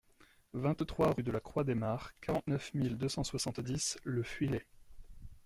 [0.55, 4.65] vingt-trois rue de la Croix des Mares, quarante-neuf mille deux cent soixante-dix Le Fuilet